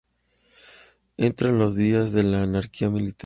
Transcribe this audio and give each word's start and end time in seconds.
Eran 1.19 1.59
los 1.59 1.75
días 1.75 2.11
de 2.11 2.23
la 2.23 2.41
anarquía 2.41 2.89
militar. 2.89 3.19